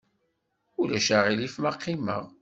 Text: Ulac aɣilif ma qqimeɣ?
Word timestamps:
Ulac 0.79 1.07
aɣilif 1.17 1.55
ma 1.61 1.71
qqimeɣ? 1.75 2.23